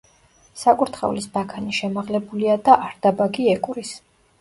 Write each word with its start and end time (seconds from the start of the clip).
საკურთხევლის 0.61 1.27
ბაქანი 1.37 1.77
შემაღლებულია 1.81 2.59
და 2.71 2.81
არდაბაგი 2.91 3.51
ეკვრის. 3.57 3.97